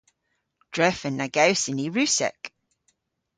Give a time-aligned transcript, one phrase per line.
[0.73, 2.39] Drefen na gewsyn ni Russek.